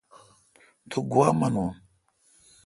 تو 0.89 0.97
گوا 1.11 1.27
منون 1.39 1.73